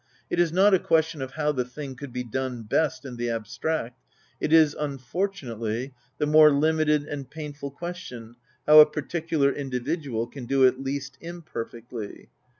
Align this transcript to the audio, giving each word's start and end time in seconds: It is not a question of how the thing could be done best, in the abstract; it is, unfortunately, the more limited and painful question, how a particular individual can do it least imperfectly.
It 0.31 0.39
is 0.39 0.51
not 0.51 0.73
a 0.73 0.79
question 0.79 1.21
of 1.21 1.33
how 1.33 1.51
the 1.51 1.63
thing 1.63 1.95
could 1.95 2.11
be 2.11 2.23
done 2.23 2.63
best, 2.63 3.05
in 3.05 3.17
the 3.17 3.29
abstract; 3.29 4.01
it 4.39 4.51
is, 4.51 4.73
unfortunately, 4.79 5.93
the 6.17 6.25
more 6.25 6.49
limited 6.49 7.03
and 7.03 7.29
painful 7.29 7.69
question, 7.69 8.33
how 8.65 8.79
a 8.79 8.87
particular 8.89 9.51
individual 9.51 10.25
can 10.25 10.47
do 10.47 10.63
it 10.63 10.81
least 10.81 11.19
imperfectly. 11.21 12.29